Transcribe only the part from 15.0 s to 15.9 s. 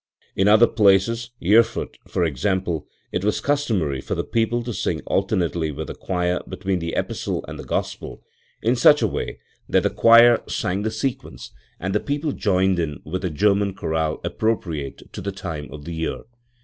to the time of